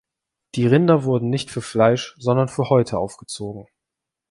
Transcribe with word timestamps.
Die 0.55 0.65
Rinder 0.65 1.03
wurden 1.03 1.29
nicht 1.29 1.51
für 1.51 1.61
Fleisch, 1.61 2.15
sondern 2.17 2.47
für 2.47 2.71
Häute 2.71 2.97
aufgezogen. 2.97 3.67